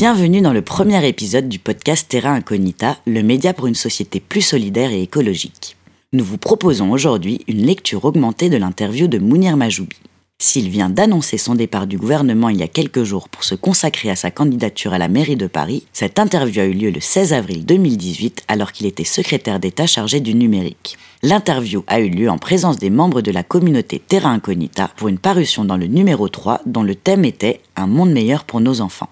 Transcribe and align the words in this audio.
Bienvenue 0.00 0.42
dans 0.42 0.52
le 0.52 0.62
premier 0.62 1.04
épisode 1.08 1.48
du 1.48 1.58
podcast 1.58 2.06
Terra 2.08 2.30
Incognita, 2.30 2.98
le 3.04 3.20
média 3.24 3.52
pour 3.52 3.66
une 3.66 3.74
société 3.74 4.20
plus 4.20 4.42
solidaire 4.42 4.92
et 4.92 5.02
écologique. 5.02 5.76
Nous 6.12 6.24
vous 6.24 6.38
proposons 6.38 6.92
aujourd'hui 6.92 7.40
une 7.48 7.66
lecture 7.66 8.04
augmentée 8.04 8.48
de 8.48 8.56
l'interview 8.56 9.08
de 9.08 9.18
Mounir 9.18 9.56
Majoubi. 9.56 9.96
S'il 10.40 10.68
vient 10.68 10.88
d'annoncer 10.88 11.36
son 11.36 11.56
départ 11.56 11.88
du 11.88 11.98
gouvernement 11.98 12.48
il 12.48 12.58
y 12.58 12.62
a 12.62 12.68
quelques 12.68 13.02
jours 13.02 13.28
pour 13.28 13.42
se 13.42 13.56
consacrer 13.56 14.08
à 14.08 14.14
sa 14.14 14.30
candidature 14.30 14.92
à 14.92 14.98
la 14.98 15.08
mairie 15.08 15.34
de 15.34 15.48
Paris, 15.48 15.84
cette 15.92 16.20
interview 16.20 16.62
a 16.62 16.66
eu 16.66 16.74
lieu 16.74 16.90
le 16.92 17.00
16 17.00 17.32
avril 17.32 17.66
2018 17.66 18.44
alors 18.46 18.70
qu'il 18.70 18.86
était 18.86 19.02
secrétaire 19.02 19.58
d'État 19.58 19.88
chargé 19.88 20.20
du 20.20 20.32
numérique. 20.32 20.96
L'interview 21.24 21.82
a 21.88 21.98
eu 21.98 22.08
lieu 22.08 22.30
en 22.30 22.38
présence 22.38 22.78
des 22.78 22.90
membres 22.90 23.20
de 23.20 23.32
la 23.32 23.42
communauté 23.42 23.98
Terra 23.98 24.30
Incognita 24.30 24.92
pour 24.96 25.08
une 25.08 25.18
parution 25.18 25.64
dans 25.64 25.76
le 25.76 25.88
numéro 25.88 26.28
3 26.28 26.60
dont 26.66 26.84
le 26.84 26.94
thème 26.94 27.24
était 27.24 27.62
Un 27.74 27.88
monde 27.88 28.12
meilleur 28.12 28.44
pour 28.44 28.60
nos 28.60 28.80
enfants. 28.80 29.08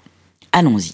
Allons-y. 0.59 0.92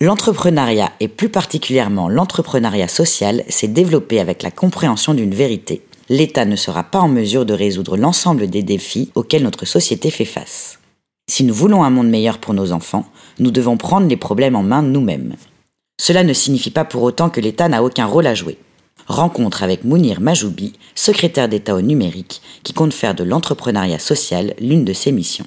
L'entrepreneuriat 0.00 0.92
et 1.00 1.08
plus 1.08 1.28
particulièrement 1.28 2.08
l'entrepreneuriat 2.08 2.86
social 2.86 3.42
s'est 3.48 3.66
développé 3.66 4.20
avec 4.20 4.44
la 4.44 4.52
compréhension 4.52 5.14
d'une 5.14 5.34
vérité 5.34 5.82
l'État 6.08 6.44
ne 6.44 6.54
sera 6.56 6.84
pas 6.84 7.00
en 7.00 7.08
mesure 7.08 7.44
de 7.44 7.54
résoudre 7.54 7.96
l'ensemble 7.96 8.48
des 8.48 8.62
défis 8.62 9.10
auxquels 9.14 9.42
notre 9.42 9.66
société 9.66 10.10
fait 10.10 10.24
face. 10.24 10.78
Si 11.28 11.44
nous 11.44 11.54
voulons 11.54 11.84
un 11.84 11.90
monde 11.90 12.08
meilleur 12.08 12.38
pour 12.38 12.54
nos 12.54 12.72
enfants, 12.72 13.06
nous 13.38 13.50
devons 13.50 13.76
prendre 13.76 14.06
les 14.06 14.16
problèmes 14.16 14.56
en 14.56 14.62
main 14.62 14.82
nous-mêmes. 14.82 15.34
Cela 16.00 16.24
ne 16.24 16.32
signifie 16.32 16.70
pas 16.70 16.84
pour 16.84 17.02
autant 17.02 17.28
que 17.28 17.40
l'État 17.40 17.68
n'a 17.68 17.82
aucun 17.82 18.06
rôle 18.06 18.26
à 18.26 18.34
jouer. 18.34 18.58
Rencontre 19.06 19.62
avec 19.62 19.84
Mounir 19.84 20.20
Majoubi, 20.20 20.74
secrétaire 20.94 21.48
d'État 21.48 21.74
au 21.74 21.80
numérique, 21.80 22.40
qui 22.62 22.72
compte 22.72 22.94
faire 22.94 23.14
de 23.14 23.24
l'entrepreneuriat 23.24 23.98
social 23.98 24.54
l'une 24.60 24.84
de 24.84 24.92
ses 24.92 25.12
missions. 25.12 25.46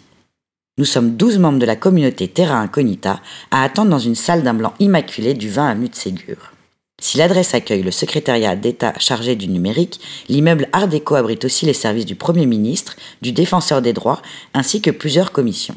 Nous 0.77 0.86
sommes 0.86 1.17
12 1.17 1.38
membres 1.39 1.59
de 1.59 1.66
la 1.66 1.75
communauté 1.75 2.30
Terra 2.30 2.58
Incognita 2.59 3.19
à 3.52 3.64
attendre 3.64 3.91
dans 3.91 4.00
une 4.00 4.16
salle 4.16 4.41
d'un 4.41 4.53
blanc 4.53 4.73
immaculé 4.80 5.33
du 5.33 5.50
20 5.50 5.67
avenue 5.67 5.89
de 5.89 5.95
Ségur. 5.95 6.53
Si 7.02 7.17
l'adresse 7.17 7.53
accueille 7.53 7.83
le 7.83 7.91
secrétariat 7.91 8.55
d'État 8.55 8.94
chargé 8.97 9.36
du 9.36 9.49
numérique, 9.49 9.99
l'immeuble 10.30 10.69
Art 10.72 10.88
déco 10.88 11.16
abrite 11.16 11.44
aussi 11.44 11.66
les 11.66 11.73
services 11.73 12.05
du 12.05 12.16
Premier 12.16 12.45
ministre, 12.45 12.95
du 13.22 13.33
Défenseur 13.33 13.81
des 13.81 13.92
droits, 13.92 14.22
ainsi 14.53 14.81
que 14.81 14.92
plusieurs 14.92 15.33
commissions. 15.33 15.75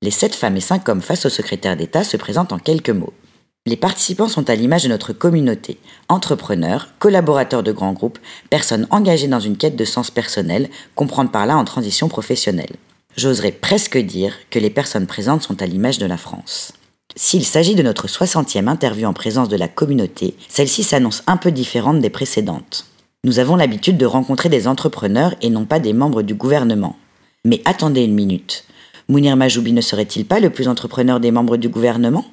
Les 0.00 0.10
sept 0.10 0.34
femmes 0.34 0.56
et 0.56 0.60
cinq 0.60 0.88
hommes 0.88 1.02
face 1.02 1.26
au 1.26 1.28
secrétaire 1.28 1.76
d'État 1.76 2.02
se 2.02 2.16
présentent 2.16 2.54
en 2.54 2.58
quelques 2.58 2.88
mots. 2.88 3.12
Les 3.66 3.76
participants 3.76 4.28
sont 4.28 4.48
à 4.48 4.54
l'image 4.54 4.84
de 4.84 4.88
notre 4.88 5.12
communauté, 5.12 5.76
entrepreneurs, 6.08 6.88
collaborateurs 6.98 7.62
de 7.62 7.72
grands 7.72 7.92
groupes, 7.92 8.18
personnes 8.48 8.86
engagées 8.90 9.28
dans 9.28 9.38
une 9.38 9.58
quête 9.58 9.76
de 9.76 9.84
sens 9.84 10.10
personnel, 10.10 10.70
comprendre 10.94 11.30
par 11.30 11.44
là 11.44 11.58
en 11.58 11.64
transition 11.66 12.08
professionnelle. 12.08 12.76
J'oserais 13.16 13.52
presque 13.52 13.98
dire 13.98 14.34
que 14.50 14.58
les 14.58 14.70
personnes 14.70 15.06
présentes 15.06 15.42
sont 15.42 15.60
à 15.62 15.66
l'image 15.66 15.98
de 15.98 16.06
la 16.06 16.16
France. 16.16 16.72
S'il 17.16 17.44
s'agit 17.44 17.74
de 17.74 17.82
notre 17.82 18.06
60e 18.06 18.68
interview 18.68 19.06
en 19.06 19.12
présence 19.12 19.48
de 19.48 19.56
la 19.56 19.68
communauté, 19.68 20.34
celle-ci 20.48 20.84
s'annonce 20.84 21.22
un 21.26 21.36
peu 21.36 21.50
différente 21.50 22.00
des 22.00 22.10
précédentes. 22.10 22.86
Nous 23.24 23.38
avons 23.38 23.56
l'habitude 23.56 23.98
de 23.98 24.06
rencontrer 24.06 24.48
des 24.48 24.68
entrepreneurs 24.68 25.34
et 25.42 25.50
non 25.50 25.64
pas 25.64 25.80
des 25.80 25.92
membres 25.92 26.22
du 26.22 26.34
gouvernement. 26.34 26.96
Mais 27.44 27.60
attendez 27.64 28.02
une 28.02 28.14
minute. 28.14 28.64
Mounir 29.08 29.36
Majoubi 29.36 29.72
ne 29.72 29.80
serait-il 29.80 30.24
pas 30.24 30.40
le 30.40 30.50
plus 30.50 30.68
entrepreneur 30.68 31.18
des 31.18 31.32
membres 31.32 31.56
du 31.56 31.68
gouvernement? 31.68 32.24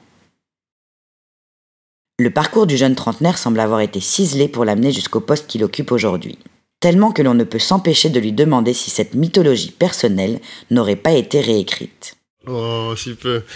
Le 2.19 2.29
parcours 2.29 2.67
du 2.67 2.77
jeune 2.77 2.95
trentenaire 2.95 3.37
semble 3.37 3.59
avoir 3.59 3.81
été 3.81 3.99
ciselé 3.99 4.47
pour 4.47 4.63
l'amener 4.63 4.91
jusqu'au 4.91 5.19
poste 5.19 5.47
qu'il 5.47 5.63
occupe 5.63 5.91
aujourd'hui. 5.91 6.37
Tellement 6.79 7.11
que 7.11 7.23
l'on 7.23 7.33
ne 7.33 7.43
peut 7.43 7.59
s'empêcher 7.59 8.09
de 8.09 8.19
lui 8.19 8.31
demander 8.31 8.73
si 8.73 8.91
cette 8.91 9.15
mythologie 9.15 9.71
personnelle 9.71 10.39
n'aurait 10.69 10.95
pas 10.95 11.13
été 11.13 11.41
réécrite. 11.41 12.17
Oh, 12.47 12.93
si 12.95 13.13
peu. 13.15 13.43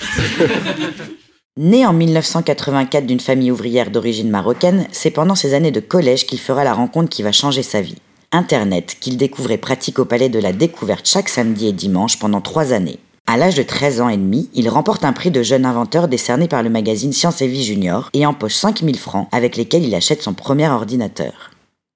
Né 1.57 1.85
en 1.85 1.91
1984 1.91 3.05
d'une 3.05 3.19
famille 3.19 3.51
ouvrière 3.51 3.91
d'origine 3.91 4.29
marocaine, 4.29 4.87
c'est 4.93 5.11
pendant 5.11 5.35
ses 5.35 5.53
années 5.53 5.71
de 5.71 5.81
collège 5.81 6.25
qu'il 6.25 6.39
fera 6.39 6.63
la 6.63 6.73
rencontre 6.73 7.09
qui 7.09 7.23
va 7.23 7.33
changer 7.33 7.61
sa 7.61 7.81
vie. 7.81 7.97
Internet, 8.31 8.95
qu'il 9.01 9.17
découvrait 9.17 9.57
pratique 9.57 9.99
au 9.99 10.05
Palais 10.05 10.29
de 10.29 10.39
la 10.39 10.53
Découverte 10.53 11.05
chaque 11.05 11.27
samedi 11.27 11.67
et 11.67 11.73
dimanche 11.73 12.17
pendant 12.19 12.39
trois 12.39 12.71
années. 12.71 12.99
À 13.27 13.35
l'âge 13.35 13.55
de 13.55 13.63
13 13.63 13.99
ans 13.99 14.07
et 14.07 14.15
demi, 14.15 14.49
il 14.53 14.69
remporte 14.69 15.03
un 15.03 15.11
prix 15.11 15.29
de 15.29 15.43
jeune 15.43 15.65
inventeur 15.65 16.07
décerné 16.07 16.47
par 16.47 16.63
le 16.63 16.69
magazine 16.69 17.11
Science 17.11 17.41
et 17.41 17.47
Vie 17.47 17.65
Junior 17.65 18.09
et 18.13 18.25
empoche 18.25 18.55
5000 18.55 18.97
francs 18.97 19.27
avec 19.33 19.57
lesquels 19.57 19.83
il 19.83 19.93
achète 19.93 20.21
son 20.21 20.33
premier 20.33 20.69
ordinateur. 20.69 21.51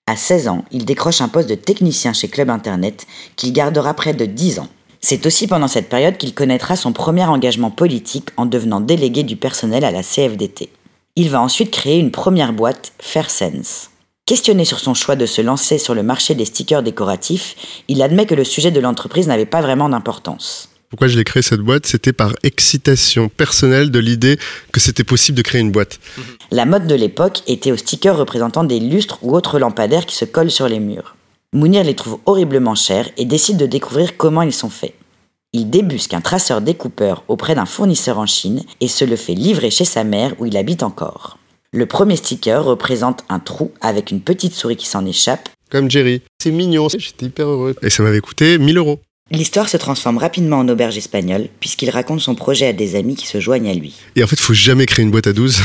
À 0.08 0.16
16 0.16 0.50
ans, 0.50 0.66
il 0.70 0.86
décroche 0.86 1.22
un 1.22 1.28
poste 1.28 1.50
de 1.50 1.56
technicien 1.56 2.14
chez 2.14 2.28
Club 2.28 2.52
Internet 2.52 3.08
qu'il 3.36 3.54
gardera 3.54 3.96
près 3.96 4.14
de 4.14 4.26
10 4.26 4.60
ans. 4.60 4.68
C'est 5.02 5.26
aussi 5.26 5.48
pendant 5.48 5.68
cette 5.68 5.90
période 5.90 6.18
qu'il 6.18 6.36
connaîtra 6.36 6.76
son 6.76 6.94
premier 6.94 7.26
engagement 7.26 7.72
politique 7.72 8.30
en 8.38 8.46
devenant 8.46 8.82
délégué 8.82 9.24
du 9.24 9.36
personnel 9.36 9.84
à 9.84 9.90
la 9.90 10.04
CFDT. 10.04 10.70
Il 11.16 11.32
va 11.32 11.42
ensuite 11.42 11.72
créer 11.72 11.98
une 11.98 12.12
première 12.12 12.54
boîte, 12.54 12.94
Fairsense. 13.00 13.90
Questionné 14.28 14.64
sur 14.64 14.80
son 14.80 14.94
choix 14.94 15.16
de 15.16 15.26
se 15.26 15.42
lancer 15.42 15.80
sur 15.80 15.96
le 15.96 16.04
marché 16.04 16.36
des 16.36 16.46
stickers 16.46 16.84
décoratifs, 16.84 17.84
il 17.88 18.04
admet 18.04 18.28
que 18.28 18.36
le 18.36 18.44
sujet 18.44 18.70
de 18.70 18.80
l'entreprise 18.80 19.28
n'avait 19.28 19.48
pas 19.48 19.62
vraiment 19.62 19.90
d'importance. 19.90 20.70
Pourquoi 20.96 21.10
j'ai 21.10 21.26
créé 21.26 21.44
cette 21.44 21.60
boîte 21.60 21.86
C'était 21.86 22.14
par 22.14 22.32
excitation 22.44 23.28
personnelle 23.28 23.92
de 23.92 24.00
l'idée 24.00 24.40
que 24.72 24.80
c'était 24.80 25.04
possible 25.04 25.38
de 25.38 25.42
créer 25.42 25.60
une 25.60 25.74
boîte. 25.74 26.00
La 26.52 26.64
mode 26.66 26.88
de 26.88 26.96
l'époque 26.96 27.42
était 27.48 27.74
aux 27.74 27.76
stickers 27.76 28.16
représentant 28.16 28.64
des 28.64 28.80
lustres 28.80 29.20
ou 29.22 29.36
autres 29.36 29.60
lampadaires 29.60 30.06
qui 30.06 30.16
se 30.16 30.24
collent 30.24 30.50
sur 30.50 30.70
les 30.70 30.80
murs. 30.80 31.18
Mounir 31.52 31.84
les 31.84 31.96
trouve 31.96 32.20
horriblement 32.26 32.76
chers 32.76 33.10
et 33.18 33.26
décide 33.26 33.58
de 33.58 33.66
découvrir 33.66 34.16
comment 34.16 34.42
ils 34.42 34.54
sont 34.54 34.70
faits. 34.70 34.94
Il 35.52 35.70
débusque 35.70 36.14
un 36.14 36.22
traceur 36.22 36.62
découpeur 36.62 37.26
auprès 37.28 37.56
d'un 37.56 37.66
fournisseur 37.66 38.18
en 38.18 38.26
Chine 38.26 38.64
et 38.80 38.88
se 38.88 39.04
le 39.04 39.18
fait 39.18 39.36
livrer 39.36 39.72
chez 39.72 39.84
sa 39.84 40.06
mère 40.06 40.34
où 40.40 40.46
il 40.46 40.56
habite 40.56 40.82
encore. 40.82 41.38
Le 41.74 41.88
premier 41.88 42.16
sticker 42.16 42.64
représente 42.64 43.26
un 43.28 43.40
trou 43.40 43.74
avec 43.82 44.12
une 44.12 44.22
petite 44.22 44.54
souris 44.54 44.78
qui 44.78 44.88
s'en 44.88 45.06
échappe. 45.06 45.50
Comme 45.70 45.92
Jerry. 45.92 46.22
C'est 46.42 46.52
mignon, 46.52 46.88
j'étais 46.88 47.26
hyper 47.26 47.50
heureux. 47.50 47.76
Et 47.82 47.90
ça 47.90 48.02
m'avait 48.02 48.22
coûté 48.22 48.58
1000 48.58 48.78
euros. 48.78 49.02
L'histoire 49.32 49.68
se 49.68 49.78
transforme 49.78 50.20
rapidement 50.20 50.60
en 50.60 50.70
auberge 50.70 50.98
espagnole 50.98 51.48
puisqu'il 51.60 51.90
raconte 51.90 52.22
son 52.22 52.36
projet 52.36 52.68
à 52.68 52.74
des 52.74 52.96
amis 52.96 53.16
qui 53.16 53.26
se 53.26 53.40
joignent 53.40 53.70
à 53.70 53.74
lui. 53.74 53.96
Et 54.16 54.24
en 54.24 54.28
fait, 54.28 54.36
il 54.36 54.44
faut 54.44 54.54
jamais 54.54 54.86
créer 54.86 55.04
une 55.04 55.10
boîte 55.10 55.26
à 55.26 55.34
12. 55.34 55.62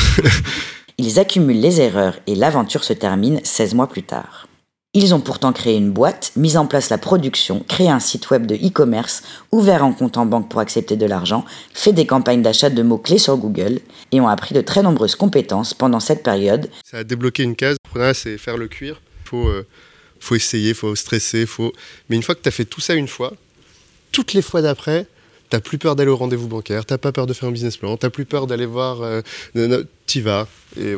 Ils 0.97 1.19
accumulent 1.19 1.59
les 1.59 1.79
erreurs 1.79 2.19
et 2.25 2.33
l'aventure 2.35 2.83
se 2.83 2.93
termine 2.93 3.39
16 3.43 3.75
mois 3.75 3.87
plus 3.87 4.01
tard. 4.01 4.47
Ils 4.93 5.13
ont 5.13 5.21
pourtant 5.21 5.53
créé 5.53 5.77
une 5.77 5.91
boîte, 5.91 6.31
mis 6.35 6.57
en 6.57 6.65
place 6.65 6.89
la 6.89 6.97
production, 6.97 7.63
créé 7.67 7.87
un 7.87 7.99
site 7.99 8.29
web 8.31 8.45
de 8.45 8.55
e-commerce, 8.55 9.21
ouvert 9.51 9.83
un 9.83 9.93
compte 9.93 10.17
en 10.17 10.25
banque 10.25 10.49
pour 10.49 10.59
accepter 10.59 10.97
de 10.97 11.05
l'argent, 11.05 11.45
fait 11.73 11.93
des 11.93 12.05
campagnes 12.05 12.41
d'achat 12.41 12.69
de 12.69 12.81
mots-clés 12.81 13.19
sur 13.19 13.37
Google 13.37 13.79
et 14.11 14.19
ont 14.19 14.27
appris 14.27 14.53
de 14.53 14.61
très 14.61 14.81
nombreuses 14.81 15.15
compétences 15.15 15.73
pendant 15.73 15.99
cette 15.99 16.23
période. 16.23 16.69
Ça 16.83 16.97
a 16.97 17.03
débloqué 17.03 17.43
une 17.43 17.55
case. 17.55 17.77
c'est 18.15 18.37
faire 18.37 18.57
le 18.57 18.67
cuir. 18.67 19.01
Faut, 19.23 19.47
euh, 19.47 19.65
faut 20.19 20.35
essayer, 20.35 20.73
faut 20.73 20.95
stresser, 20.95 21.45
faut. 21.45 21.71
Mais 22.09 22.15
une 22.15 22.23
fois 22.23 22.35
que 22.35 22.41
tu 22.41 22.49
as 22.49 22.51
fait 22.51 22.65
tout 22.65 22.81
ça 22.81 22.95
une 22.95 23.07
fois, 23.07 23.33
toutes 24.11 24.33
les 24.33 24.41
fois 24.41 24.61
d'après, 24.61 25.07
t'as 25.49 25.59
plus 25.59 25.77
peur 25.77 25.95
d'aller 25.95 26.11
au 26.11 26.17
rendez-vous 26.17 26.47
bancaire, 26.47 26.85
t'as 26.85 26.97
pas 26.97 27.11
peur 27.11 27.27
de 27.27 27.33
faire 27.33 27.49
un 27.49 27.51
business 27.51 27.77
plan, 27.77 27.97
t'as 27.97 28.09
plus 28.09 28.25
peur 28.25 28.47
d'aller 28.47 28.65
voir, 28.65 29.01
euh, 29.01 29.21
t'y 30.05 30.21
vas. 30.21 30.47
Et. 30.79 30.95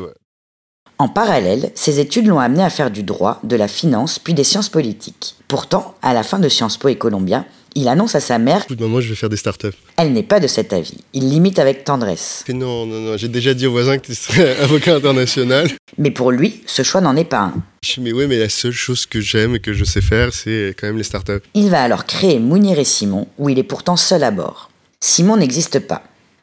En 0.98 1.08
parallèle, 1.08 1.72
ses 1.74 1.98
études 1.98 2.26
l'ont 2.26 2.38
amené 2.38 2.62
à 2.62 2.70
faire 2.70 2.90
du 2.90 3.02
droit, 3.02 3.40
de 3.42 3.56
la 3.56 3.66
finance, 3.66 4.18
puis 4.20 4.32
des 4.32 4.44
sciences 4.44 4.68
politiques. 4.68 5.34
Pourtant, 5.48 5.96
à 6.02 6.14
la 6.14 6.22
fin 6.22 6.38
de 6.38 6.48
Sciences 6.48 6.76
Po 6.76 6.88
et 6.88 6.96
Columbia, 6.96 7.44
il 7.74 7.88
annonce 7.88 8.14
à 8.14 8.20
sa 8.20 8.38
mère 8.38 8.62
Écoute, 8.64 8.80
moi 8.80 9.00
je 9.00 9.08
vais 9.08 9.14
faire 9.14 9.28
des 9.28 9.36
startups. 9.36 9.76
Elle 9.96 10.12
n'est 10.12 10.22
pas 10.22 10.40
de 10.40 10.46
cet 10.46 10.72
avis. 10.72 10.98
Il 11.12 11.28
limite 11.28 11.58
avec 11.58 11.84
tendresse. 11.84 12.44
non, 12.48 12.86
non, 12.86 13.00
non, 13.00 13.16
j'ai 13.16 13.28
déjà 13.28 13.54
dit 13.54 13.66
aux 13.66 13.72
voisins 13.72 13.98
que 13.98 14.06
tu 14.06 14.14
serais 14.14 14.56
avocat 14.62 14.96
international. 14.96 15.68
Mais 15.98 16.10
pour 16.10 16.30
lui, 16.30 16.62
ce 16.66 16.82
choix 16.82 17.00
n'en 17.00 17.16
est 17.16 17.24
pas 17.24 17.40
un. 17.40 17.54
Mais 18.00 18.12
oui, 18.12 18.26
mais 18.26 18.38
la 18.38 18.48
seule 18.48 18.72
chose 18.72 19.06
que 19.06 19.20
j'aime 19.20 19.56
et 19.56 19.60
que 19.60 19.72
je 19.72 19.84
sais 19.84 20.00
faire, 20.00 20.32
c'est 20.32 20.74
quand 20.78 20.86
même 20.86 20.98
les 20.98 21.04
startups. 21.04 21.40
Il 21.54 21.70
va 21.70 21.82
alors 21.82 22.06
créer 22.06 22.38
Mounir 22.38 22.78
et 22.78 22.84
Simon, 22.84 23.26
où 23.38 23.48
il 23.48 23.58
est 23.58 23.62
pourtant 23.64 23.96
seul 23.96 24.22
à 24.24 24.30
bord. 24.30 24.70
Simon 25.00 25.36
n'existe 25.36 25.80
pas. 25.80 26.02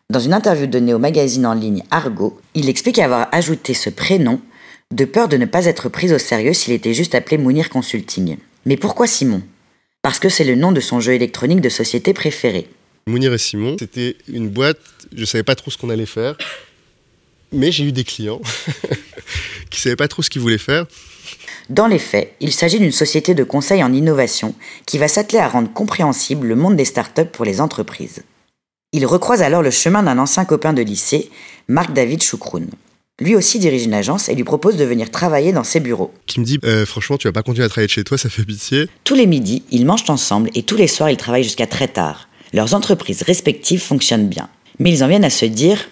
Dans 0.09 0.19
une 0.19 0.33
interview 0.33 0.67
donnée 0.67 0.93
au 0.93 0.99
magazine 0.99 1.45
en 1.45 1.53
ligne 1.53 1.83
Argo, 1.89 2.39
il 2.53 2.69
explique 2.69 2.99
avoir 2.99 3.29
ajouté 3.31 3.73
ce 3.73 3.89
prénom 3.89 4.41
de 4.91 5.05
peur 5.05 5.29
de 5.29 5.37
ne 5.37 5.45
pas 5.45 5.65
être 5.65 5.87
pris 5.89 6.13
au 6.13 6.17
sérieux 6.17 6.53
s'il 6.53 6.73
était 6.73 6.93
juste 6.93 7.15
appelé 7.15 7.37
Mounir 7.37 7.69
Consulting. 7.69 8.35
Mais 8.65 8.75
pourquoi 8.77 9.07
Simon? 9.07 9.41
Parce 10.01 10.19
que 10.19 10.29
c'est 10.29 10.43
le 10.43 10.55
nom 10.55 10.71
de 10.71 10.79
son 10.79 10.99
jeu 10.99 11.13
électronique 11.13 11.61
de 11.61 11.69
société 11.69 12.13
préféré. 12.13 12.67
Mounir 13.07 13.33
et 13.33 13.37
Simon, 13.37 13.75
c'était 13.79 14.15
une 14.27 14.49
boîte, 14.49 14.79
je 15.13 15.21
ne 15.21 15.25
savais 15.25 15.43
pas 15.43 15.55
trop 15.55 15.71
ce 15.71 15.77
qu'on 15.77 15.89
allait 15.89 16.05
faire, 16.05 16.37
mais 17.51 17.71
j'ai 17.71 17.83
eu 17.83 17.91
des 17.91 18.03
clients 18.03 18.41
qui 19.69 19.79
ne 19.79 19.81
savaient 19.81 19.95
pas 19.95 20.07
trop 20.07 20.21
ce 20.21 20.29
qu'ils 20.29 20.41
voulaient 20.41 20.57
faire. 20.57 20.85
Dans 21.69 21.87
les 21.87 21.99
faits, 21.99 22.35
il 22.39 22.51
s'agit 22.51 22.79
d'une 22.79 22.91
société 22.91 23.33
de 23.33 23.43
conseil 23.43 23.83
en 23.83 23.93
innovation 23.93 24.55
qui 24.85 24.97
va 24.97 25.07
s'atteler 25.07 25.39
à 25.39 25.47
rendre 25.47 25.71
compréhensible 25.71 26.47
le 26.47 26.55
monde 26.55 26.75
des 26.75 26.85
startups 26.85 27.25
pour 27.25 27.45
les 27.45 27.61
entreprises. 27.61 28.23
Il 28.93 29.05
recroise 29.05 29.41
alors 29.41 29.61
le 29.61 29.71
chemin 29.71 30.03
d'un 30.03 30.17
ancien 30.17 30.45
copain 30.45 30.73
de 30.73 30.81
lycée, 30.81 31.29
Marc-David 31.69 32.21
Choukroun. 32.21 32.67
Lui 33.21 33.35
aussi 33.35 33.59
dirige 33.59 33.83
une 33.83 33.93
agence 33.93 34.29
et 34.29 34.35
lui 34.35 34.43
propose 34.43 34.77
de 34.77 34.83
venir 34.83 35.11
travailler 35.11 35.53
dans 35.53 35.63
ses 35.63 35.79
bureaux. 35.79 36.11
Qui 36.25 36.39
me 36.39 36.45
dit 36.45 36.57
euh, 36.63 36.87
franchement 36.87 37.17
tu 37.17 37.27
vas 37.27 37.31
pas 37.31 37.43
continuer 37.43 37.65
à 37.65 37.69
travailler 37.69 37.85
de 37.85 37.91
chez 37.91 38.03
toi, 38.03 38.17
ça 38.17 38.29
fait 38.29 38.43
pitié. 38.43 38.87
Tous 39.03 39.13
les 39.13 39.27
midis, 39.27 39.61
ils 39.69 39.85
mangent 39.85 40.09
ensemble 40.09 40.49
et 40.55 40.63
tous 40.63 40.75
les 40.75 40.87
soirs 40.87 41.11
ils 41.11 41.17
travaillent 41.17 41.43
jusqu'à 41.43 41.67
très 41.67 41.87
tard. 41.87 42.29
Leurs 42.51 42.73
entreprises 42.73 43.21
respectives 43.21 43.79
fonctionnent 43.79 44.27
bien. 44.27 44.49
Mais 44.79 44.91
ils 44.91 45.03
en 45.03 45.07
viennent 45.07 45.23
à 45.23 45.29
se 45.29 45.45
dire 45.45 45.87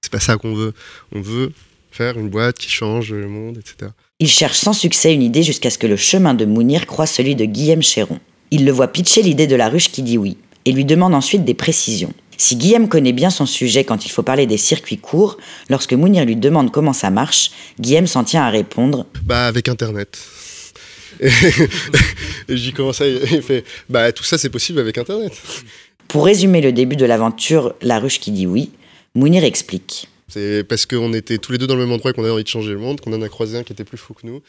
C'est 0.00 0.10
pas 0.10 0.20
ça 0.20 0.38
qu'on 0.38 0.54
veut. 0.54 0.72
On 1.14 1.20
veut 1.20 1.52
faire 1.90 2.18
une 2.18 2.30
boîte 2.30 2.56
qui 2.56 2.70
change 2.70 3.12
le 3.12 3.28
monde, 3.28 3.58
etc. 3.58 3.90
Il 4.18 4.28
cherche 4.28 4.56
sans 4.56 4.72
succès 4.72 5.12
une 5.12 5.22
idée 5.22 5.42
jusqu'à 5.42 5.68
ce 5.68 5.76
que 5.76 5.86
le 5.86 5.96
chemin 5.96 6.32
de 6.32 6.46
Mounir 6.46 6.86
croise 6.86 7.10
celui 7.10 7.36
de 7.36 7.44
Guillaume 7.44 7.82
Chéron. 7.82 8.20
Il 8.50 8.64
le 8.64 8.72
voit 8.72 8.88
pitcher 8.88 9.20
l'idée 9.20 9.46
de 9.46 9.56
la 9.56 9.68
ruche 9.68 9.90
qui 9.90 10.02
dit 10.02 10.16
oui, 10.16 10.38
et 10.64 10.72
lui 10.72 10.86
demande 10.86 11.14
ensuite 11.14 11.44
des 11.44 11.52
précisions. 11.52 12.14
Si 12.40 12.56
Guillaume 12.56 12.88
connaît 12.88 13.12
bien 13.12 13.28
son 13.28 13.44
sujet 13.44 13.84
quand 13.84 14.06
il 14.06 14.08
faut 14.08 14.22
parler 14.22 14.46
des 14.46 14.56
circuits 14.56 14.96
courts, 14.96 15.36
lorsque 15.68 15.92
Mounir 15.92 16.24
lui 16.24 16.36
demande 16.36 16.72
comment 16.72 16.94
ça 16.94 17.10
marche, 17.10 17.50
Guillaume 17.78 18.06
s'en 18.06 18.24
tient 18.24 18.42
à 18.42 18.48
répondre 18.48 19.04
Bah 19.24 19.44
avec 19.44 19.68
Internet. 19.68 20.18
Et, 21.20 21.28
j'y 22.48 22.72
commence 22.72 23.02
à 23.02 23.06
il 23.06 23.42
fait 23.42 23.62
Bah 23.90 24.10
tout 24.12 24.24
ça 24.24 24.38
c'est 24.38 24.48
possible 24.48 24.80
avec 24.80 24.96
Internet. 24.96 25.32
Pour 26.08 26.24
résumer 26.24 26.62
le 26.62 26.72
début 26.72 26.96
de 26.96 27.04
l'aventure 27.04 27.74
La 27.82 27.98
ruche 27.98 28.20
qui 28.20 28.30
dit 28.30 28.46
oui, 28.46 28.70
Mounir 29.14 29.44
explique. 29.44 30.08
C'est 30.26 30.64
parce 30.64 30.86
qu'on 30.86 31.12
était 31.12 31.36
tous 31.36 31.52
les 31.52 31.58
deux 31.58 31.66
dans 31.66 31.74
le 31.74 31.82
même 31.82 31.92
endroit 31.92 32.12
et 32.12 32.14
qu'on 32.14 32.22
avait 32.22 32.32
envie 32.32 32.44
de 32.44 32.48
changer 32.48 32.70
le 32.70 32.78
monde 32.78 33.02
qu'on 33.02 33.12
en 33.12 33.20
a 33.20 33.28
croisé 33.28 33.58
un 33.58 33.64
qui 33.64 33.74
était 33.74 33.84
plus 33.84 33.98
fou 33.98 34.14
que 34.14 34.26
nous. 34.26 34.40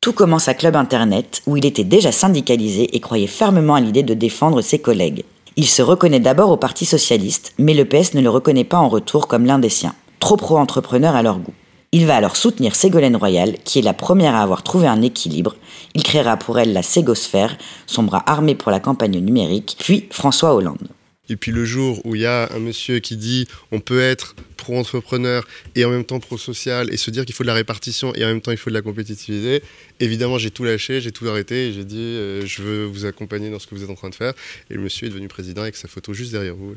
Tout 0.00 0.12
commence 0.12 0.46
à 0.46 0.54
Club 0.54 0.76
Internet, 0.76 1.42
où 1.46 1.56
il 1.56 1.66
était 1.66 1.84
déjà 1.84 2.12
syndicalisé 2.12 2.94
et 2.94 3.00
croyait 3.00 3.26
fermement 3.26 3.74
à 3.74 3.80
l'idée 3.80 4.04
de 4.04 4.14
défendre 4.14 4.62
ses 4.62 4.78
collègues. 4.78 5.24
Il 5.56 5.66
se 5.66 5.82
reconnaît 5.82 6.20
d'abord 6.20 6.50
au 6.50 6.56
Parti 6.56 6.86
socialiste, 6.86 7.52
mais 7.58 7.74
le 7.74 7.84
PS 7.84 8.14
ne 8.14 8.20
le 8.20 8.30
reconnaît 8.30 8.64
pas 8.64 8.78
en 8.78 8.88
retour 8.88 9.26
comme 9.26 9.46
l'un 9.46 9.58
des 9.58 9.68
siens, 9.68 9.94
trop 10.20 10.36
pro-entrepreneur 10.36 11.14
à 11.16 11.22
leur 11.22 11.38
goût. 11.38 11.54
Il 11.92 12.06
va 12.06 12.16
alors 12.16 12.36
soutenir 12.36 12.76
Ségolène 12.76 13.16
Royal, 13.16 13.56
qui 13.64 13.80
est 13.80 13.82
la 13.82 13.94
première 13.94 14.36
à 14.36 14.42
avoir 14.42 14.62
trouvé 14.62 14.86
un 14.86 15.02
équilibre. 15.02 15.56
Il 15.94 16.04
créera 16.04 16.36
pour 16.36 16.60
elle 16.60 16.72
la 16.72 16.84
Ségosphère, 16.84 17.56
son 17.86 18.04
bras 18.04 18.22
armé 18.26 18.54
pour 18.54 18.70
la 18.70 18.78
campagne 18.78 19.18
numérique, 19.18 19.76
puis 19.80 20.06
François 20.10 20.54
Hollande. 20.54 20.88
Et 21.30 21.36
puis 21.36 21.52
le 21.52 21.64
jour 21.64 22.04
où 22.04 22.16
il 22.16 22.22
y 22.22 22.26
a 22.26 22.52
un 22.52 22.58
monsieur 22.58 22.98
qui 22.98 23.16
dit 23.16 23.46
on 23.70 23.80
peut 23.80 24.00
être 24.00 24.34
pro-entrepreneur 24.56 25.46
et 25.76 25.84
en 25.84 25.90
même 25.90 26.04
temps 26.04 26.20
pro-social 26.20 26.92
et 26.92 26.96
se 26.96 27.10
dire 27.10 27.24
qu'il 27.24 27.34
faut 27.34 27.44
de 27.44 27.48
la 27.48 27.54
répartition 27.54 28.12
et 28.14 28.24
en 28.24 28.28
même 28.28 28.40
temps 28.40 28.50
il 28.50 28.58
faut 28.58 28.68
de 28.68 28.74
la 28.74 28.82
compétitivité, 28.82 29.62
évidemment 30.00 30.38
j'ai 30.38 30.50
tout 30.50 30.64
lâché, 30.64 31.00
j'ai 31.00 31.12
tout 31.12 31.28
arrêté 31.28 31.68
et 31.68 31.72
j'ai 31.72 31.84
dit 31.84 31.98
euh, 31.98 32.44
je 32.44 32.62
veux 32.62 32.84
vous 32.84 33.06
accompagner 33.06 33.48
dans 33.48 33.58
ce 33.58 33.66
que 33.66 33.74
vous 33.74 33.84
êtes 33.84 33.90
en 33.90 33.94
train 33.94 34.10
de 34.10 34.14
faire. 34.14 34.34
Et 34.68 34.74
le 34.74 34.80
monsieur 34.80 35.06
est 35.06 35.10
devenu 35.10 35.28
président 35.28 35.62
avec 35.62 35.76
sa 35.76 35.88
photo 35.88 36.12
juste 36.12 36.32
derrière 36.32 36.56
vous. 36.56 36.74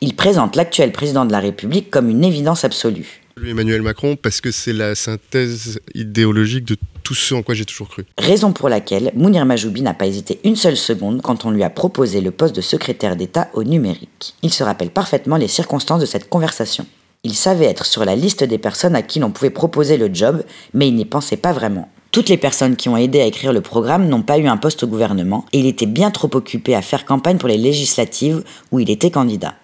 Il 0.00 0.14
présente 0.14 0.54
l'actuel 0.54 0.92
président 0.92 1.24
de 1.24 1.32
la 1.32 1.40
République 1.40 1.90
comme 1.90 2.08
une 2.08 2.22
évidence 2.22 2.64
absolue. 2.64 3.22
Emmanuel 3.44 3.82
Macron 3.82 4.16
parce 4.16 4.40
que 4.40 4.50
c'est 4.52 4.72
la 4.72 4.94
synthèse 4.94 5.80
idéologique 5.94 6.64
de 6.64 6.76
tout 7.02 7.14
ce 7.14 7.34
en 7.34 7.42
quoi 7.42 7.54
j'ai 7.54 7.64
toujours 7.64 7.88
cru. 7.88 8.04
Raison 8.16 8.52
pour 8.52 8.68
laquelle 8.68 9.10
Mounir 9.16 9.44
Majoubi 9.44 9.82
n'a 9.82 9.94
pas 9.94 10.06
hésité 10.06 10.40
une 10.44 10.56
seule 10.56 10.76
seconde 10.76 11.22
quand 11.22 11.44
on 11.44 11.50
lui 11.50 11.62
a 11.62 11.70
proposé 11.70 12.20
le 12.20 12.30
poste 12.30 12.54
de 12.54 12.60
secrétaire 12.60 13.16
d'État 13.16 13.48
au 13.54 13.64
numérique. 13.64 14.34
Il 14.42 14.52
se 14.52 14.62
rappelle 14.62 14.90
parfaitement 14.90 15.36
les 15.36 15.48
circonstances 15.48 16.00
de 16.00 16.06
cette 16.06 16.28
conversation. 16.28 16.86
Il 17.24 17.34
savait 17.34 17.64
être 17.64 17.86
sur 17.86 18.04
la 18.04 18.14
liste 18.14 18.44
des 18.44 18.58
personnes 18.58 18.94
à 18.94 19.02
qui 19.02 19.18
l'on 19.18 19.30
pouvait 19.30 19.50
proposer 19.50 19.96
le 19.96 20.10
job, 20.12 20.44
mais 20.74 20.88
il 20.88 20.94
n'y 20.94 21.04
pensait 21.04 21.36
pas 21.36 21.52
vraiment. 21.52 21.88
Toutes 22.12 22.28
les 22.28 22.36
personnes 22.36 22.76
qui 22.76 22.88
ont 22.88 22.96
aidé 22.96 23.20
à 23.20 23.26
écrire 23.26 23.52
le 23.52 23.60
programme 23.60 24.08
n'ont 24.08 24.22
pas 24.22 24.38
eu 24.38 24.46
un 24.46 24.56
poste 24.56 24.84
au 24.84 24.86
gouvernement, 24.86 25.44
et 25.52 25.58
il 25.58 25.66
était 25.66 25.86
bien 25.86 26.10
trop 26.10 26.30
occupé 26.34 26.74
à 26.74 26.82
faire 26.82 27.04
campagne 27.04 27.38
pour 27.38 27.48
les 27.48 27.58
législatives 27.58 28.44
où 28.70 28.78
il 28.78 28.90
était 28.90 29.10
candidat. 29.10 29.54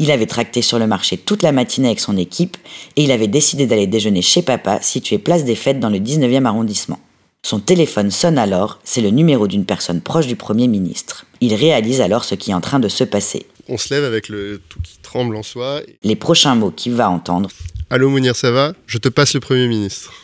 Il 0.00 0.10
avait 0.10 0.24
tracté 0.24 0.62
sur 0.62 0.78
le 0.78 0.86
marché 0.86 1.18
toute 1.18 1.42
la 1.42 1.52
matinée 1.52 1.88
avec 1.88 2.00
son 2.00 2.16
équipe 2.16 2.56
et 2.96 3.04
il 3.04 3.12
avait 3.12 3.28
décidé 3.28 3.66
d'aller 3.66 3.86
déjeuner 3.86 4.22
chez 4.22 4.40
papa, 4.40 4.80
situé 4.80 5.18
place 5.18 5.44
des 5.44 5.54
Fêtes 5.54 5.78
dans 5.78 5.90
le 5.90 5.98
19e 5.98 6.46
arrondissement. 6.46 6.98
Son 7.42 7.60
téléphone 7.60 8.10
sonne 8.10 8.38
alors, 8.38 8.78
c'est 8.82 9.02
le 9.02 9.10
numéro 9.10 9.46
d'une 9.46 9.66
personne 9.66 10.00
proche 10.00 10.26
du 10.26 10.36
Premier 10.36 10.68
ministre. 10.68 11.26
Il 11.42 11.52
réalise 11.52 12.00
alors 12.00 12.24
ce 12.24 12.34
qui 12.34 12.50
est 12.50 12.54
en 12.54 12.62
train 12.62 12.80
de 12.80 12.88
se 12.88 13.04
passer. 13.04 13.44
On 13.68 13.76
se 13.76 13.92
lève 13.92 14.04
avec 14.04 14.30
le 14.30 14.62
tout 14.70 14.80
qui 14.82 14.96
tremble 15.02 15.36
en 15.36 15.42
soi. 15.42 15.82
Les 16.02 16.16
prochains 16.16 16.54
mots 16.54 16.70
qu'il 16.70 16.94
va 16.94 17.10
entendre. 17.10 17.50
Allô 17.90 18.08
Mounir, 18.08 18.36
ça 18.36 18.50
va? 18.50 18.72
Je 18.86 18.96
te 18.96 19.10
passe 19.10 19.34
le 19.34 19.40
Premier 19.40 19.68
ministre. 19.68 20.14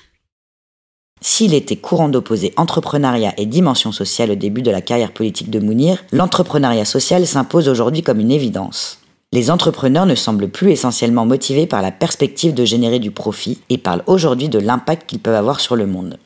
S'il 1.21 1.53
était 1.53 1.77
courant 1.77 2.09
d'opposer 2.09 2.55
entrepreneuriat 2.57 3.35
et 3.37 3.45
dimension 3.45 3.93
sociale 3.93 4.31
au 4.31 4.37
début 4.37 4.63
de 4.63 4.71
la 4.71 4.81
carrière 4.81 5.13
politique 5.13 5.51
de 5.51 5.61
Mounir, 5.61 6.03
l'entrepreneuriat 6.13 6.87
social 6.87 7.27
s'impose 7.27 7.69
aujourd'hui 7.69 8.03
comme 8.03 8.21
une 8.21 8.33
évidence. 8.33 9.01
Les 9.33 9.51
entrepreneurs 9.51 10.07
ne 10.07 10.15
semblent 10.15 10.49
plus 10.49 10.71
essentiellement 10.71 11.27
motivés 11.27 11.67
par 11.67 11.83
la 11.83 11.91
perspective 11.91 12.55
de 12.55 12.65
générer 12.65 13.01
du 13.01 13.11
profit 13.11 13.59
et 13.69 13.77
parlent 13.77 14.05
aujourd'hui 14.07 14.49
de 14.49 14.61
l'impact 14.61 15.09
qu'ils 15.09 15.19
peuvent 15.19 15.35
avoir 15.35 15.59
sur 15.59 15.75
le 15.75 15.87
monde. 15.87 16.19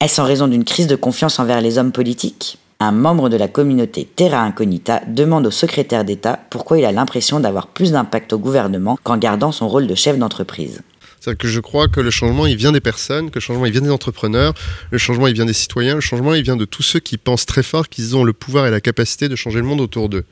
Est-ce 0.00 0.20
en 0.20 0.24
raison 0.24 0.48
d'une 0.48 0.64
crise 0.64 0.88
de 0.88 0.96
confiance 0.96 1.38
envers 1.38 1.60
les 1.60 1.78
hommes 1.78 1.92
politiques? 1.92 2.58
Un 2.80 2.92
membre 2.92 3.28
de 3.28 3.36
la 3.36 3.48
communauté 3.48 4.04
Terra 4.04 4.42
Incognita 4.42 5.00
demande 5.06 5.46
au 5.46 5.50
secrétaire 5.50 6.04
d'État 6.04 6.38
pourquoi 6.50 6.78
il 6.78 6.84
a 6.84 6.92
l'impression 6.92 7.40
d'avoir 7.40 7.68
plus 7.68 7.92
d'impact 7.92 8.32
au 8.32 8.38
gouvernement 8.38 8.98
qu'en 9.02 9.16
gardant 9.16 9.52
son 9.52 9.68
rôle 9.68 9.86
de 9.86 9.94
chef 9.94 10.18
d'entreprise. 10.18 10.82
C'est 11.20 11.36
que 11.36 11.48
je 11.48 11.60
crois 11.60 11.88
que 11.88 12.00
le 12.00 12.10
changement, 12.10 12.46
il 12.46 12.56
vient 12.56 12.70
des 12.70 12.80
personnes, 12.80 13.30
que 13.30 13.36
le 13.36 13.40
changement, 13.40 13.66
il 13.66 13.72
vient 13.72 13.80
des 13.80 13.90
entrepreneurs, 13.90 14.54
le 14.90 14.98
changement, 14.98 15.26
il 15.26 15.34
vient 15.34 15.46
des 15.46 15.52
citoyens, 15.52 15.96
le 15.96 16.00
changement, 16.00 16.34
il 16.34 16.42
vient 16.42 16.56
de 16.56 16.64
tous 16.64 16.84
ceux 16.84 17.00
qui 17.00 17.18
pensent 17.18 17.46
très 17.46 17.64
fort 17.64 17.88
qu'ils 17.88 18.16
ont 18.16 18.22
le 18.22 18.32
pouvoir 18.32 18.66
et 18.66 18.70
la 18.70 18.80
capacité 18.80 19.28
de 19.28 19.34
changer 19.34 19.58
le 19.58 19.64
monde 19.64 19.80
autour 19.80 20.08
d'eux 20.08 20.24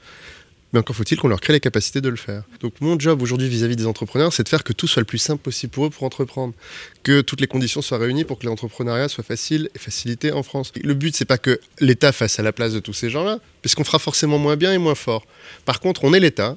mais 0.72 0.80
encore 0.80 0.96
faut-il 0.96 1.18
qu'on 1.18 1.28
leur 1.28 1.40
crée 1.40 1.52
les 1.52 1.60
capacités 1.60 2.00
de 2.00 2.08
le 2.08 2.16
faire. 2.16 2.42
Donc 2.60 2.74
mon 2.80 2.98
job 2.98 3.22
aujourd'hui 3.22 3.48
vis-à-vis 3.48 3.76
des 3.76 3.86
entrepreneurs, 3.86 4.32
c'est 4.32 4.42
de 4.42 4.48
faire 4.48 4.64
que 4.64 4.72
tout 4.72 4.86
soit 4.86 5.00
le 5.00 5.06
plus 5.06 5.18
simple 5.18 5.42
possible 5.42 5.72
pour 5.72 5.86
eux 5.86 5.90
pour 5.90 6.02
entreprendre, 6.04 6.54
que 7.02 7.20
toutes 7.20 7.40
les 7.40 7.46
conditions 7.46 7.82
soient 7.82 7.98
réunies 7.98 8.24
pour 8.24 8.38
que 8.38 8.46
l'entrepreneuriat 8.46 9.08
soit 9.08 9.24
facile 9.24 9.70
et 9.74 9.78
facilité 9.78 10.32
en 10.32 10.42
France. 10.42 10.72
Le 10.82 10.94
but, 10.94 11.14
c'est 11.14 11.24
pas 11.24 11.38
que 11.38 11.60
l'État 11.80 12.12
fasse 12.12 12.38
à 12.38 12.42
la 12.42 12.52
place 12.52 12.72
de 12.72 12.80
tous 12.80 12.92
ces 12.92 13.10
gens-là, 13.10 13.38
puisqu'on 13.62 13.84
fera 13.84 13.98
forcément 13.98 14.38
moins 14.38 14.56
bien 14.56 14.72
et 14.72 14.78
moins 14.78 14.94
fort. 14.94 15.26
Par 15.64 15.80
contre, 15.80 16.04
on 16.04 16.12
est 16.12 16.20
l'État, 16.20 16.56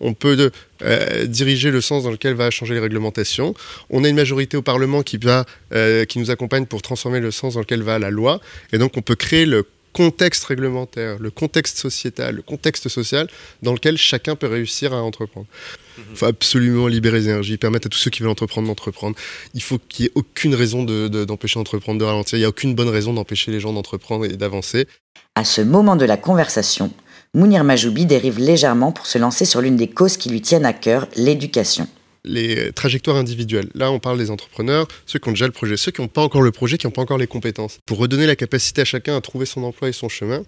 on 0.00 0.14
peut 0.14 0.50
euh, 0.82 1.26
diriger 1.26 1.70
le 1.70 1.80
sens 1.80 2.04
dans 2.04 2.10
lequel 2.10 2.34
va 2.34 2.50
changer 2.50 2.74
les 2.74 2.80
réglementations. 2.80 3.54
On 3.90 4.02
a 4.04 4.08
une 4.08 4.16
majorité 4.16 4.56
au 4.56 4.62
Parlement 4.62 5.02
qui, 5.02 5.18
va, 5.18 5.44
euh, 5.72 6.04
qui 6.06 6.18
nous 6.18 6.30
accompagne 6.30 6.66
pour 6.66 6.82
transformer 6.82 7.20
le 7.20 7.30
sens 7.30 7.54
dans 7.54 7.60
lequel 7.60 7.82
va 7.82 7.98
la 7.98 8.10
loi. 8.10 8.40
Et 8.72 8.78
donc 8.78 8.96
on 8.96 9.02
peut 9.02 9.14
créer 9.14 9.44
le 9.46 9.66
contexte 9.92 10.44
réglementaire, 10.44 11.18
le 11.18 11.30
contexte 11.30 11.78
sociétal, 11.78 12.36
le 12.36 12.42
contexte 12.42 12.88
social 12.88 13.28
dans 13.62 13.72
lequel 13.72 13.96
chacun 13.96 14.36
peut 14.36 14.46
réussir 14.46 14.92
à 14.92 15.02
entreprendre. 15.02 15.46
Il 15.98 16.04
mhm. 16.04 16.16
faut 16.16 16.26
absolument 16.26 16.86
libérer 16.86 17.20
les 17.20 17.28
énergies, 17.28 17.56
permettre 17.56 17.86
à 17.86 17.90
tous 17.90 17.98
ceux 17.98 18.10
qui 18.10 18.20
veulent 18.22 18.30
entreprendre 18.30 18.68
d'entreprendre. 18.68 19.16
Il 19.54 19.62
faut 19.62 19.78
qu'il 19.88 20.04
n'y 20.04 20.08
ait 20.08 20.12
aucune 20.14 20.54
raison 20.54 20.84
d'empêcher 20.84 21.58
d'entreprendre 21.58 21.98
de 21.98 22.04
ralentir. 22.04 22.38
Il 22.38 22.40
n'y 22.40 22.46
a 22.46 22.48
aucune 22.50 22.74
bonne 22.74 22.88
raison 22.88 23.12
d'empêcher 23.12 23.50
les 23.50 23.60
gens 23.60 23.72
d'entreprendre 23.72 24.24
et 24.24 24.36
d'avancer. 24.36 24.86
À 25.34 25.44
ce 25.44 25.60
moment 25.60 25.96
de 25.96 26.04
la 26.04 26.16
conversation, 26.16 26.92
Mounir 27.34 27.64
Majoubi 27.64 28.06
dérive 28.06 28.38
légèrement 28.38 28.92
pour 28.92 29.06
se 29.06 29.18
lancer 29.18 29.44
sur 29.44 29.60
l'une 29.60 29.76
des 29.76 29.88
causes 29.88 30.16
qui 30.16 30.30
lui 30.30 30.40
tiennent 30.40 30.66
à 30.66 30.72
cœur, 30.72 31.06
l'éducation 31.16 31.86
les 32.24 32.72
trajectoires 32.72 33.16
individuelles. 33.16 33.68
Là, 33.74 33.90
on 33.90 33.98
parle 33.98 34.18
des 34.18 34.30
entrepreneurs, 34.30 34.86
ceux 35.06 35.18
qui 35.18 35.28
ont 35.28 35.32
déjà 35.32 35.46
le 35.46 35.52
projet, 35.52 35.76
ceux 35.76 35.90
qui 35.90 36.00
n'ont 36.00 36.08
pas 36.08 36.22
encore 36.22 36.42
le 36.42 36.52
projet, 36.52 36.78
qui 36.78 36.86
n'ont 36.86 36.92
pas 36.92 37.02
encore 37.02 37.18
les 37.18 37.26
compétences. 37.26 37.78
Pour 37.86 37.98
redonner 37.98 38.26
la 38.26 38.36
capacité 38.36 38.82
à 38.82 38.84
chacun 38.84 39.16
à 39.16 39.20
trouver 39.20 39.46
son 39.46 39.62
emploi 39.62 39.88
et 39.88 39.92
son 39.92 40.08
chemin, 40.08 40.42